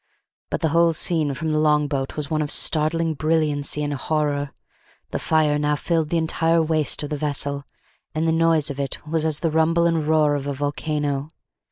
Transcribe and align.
But 0.49 0.61
the 0.61 0.69
whole 0.69 0.93
scene 0.93 1.35
from 1.35 1.51
the 1.51 1.59
long 1.59 1.87
boat 1.87 2.15
was 2.15 2.27
one 2.27 2.41
of 2.41 2.49
startling 2.49 3.13
brilliancy 3.13 3.83
and 3.83 3.93
horror. 3.93 4.49
The 5.11 5.19
fire 5.19 5.59
now 5.59 5.75
filled 5.75 6.09
the 6.09 6.17
entire 6.17 6.63
waist 6.63 7.03
of 7.03 7.11
the 7.11 7.17
vessel, 7.17 7.65
and 8.15 8.27
the 8.27 8.31
noise 8.31 8.71
of 8.71 8.79
it 8.79 9.05
was 9.05 9.27
as 9.27 9.41
the 9.41 9.51
rumble 9.51 9.85
and 9.85 10.07
roar 10.07 10.33
of 10.33 10.47
a 10.47 10.55
volcano. 10.55 11.29